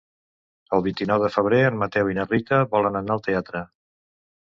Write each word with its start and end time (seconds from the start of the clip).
El 0.77 0.83
vint-i-nou 0.87 1.21
de 1.27 1.29
febrer 1.35 1.61
en 1.67 1.79
Mateu 1.83 2.11
i 2.15 2.19
na 2.21 2.27
Rita 2.33 2.63
volen 2.75 3.01
anar 3.05 3.19
al 3.19 3.27
teatre. 3.33 3.67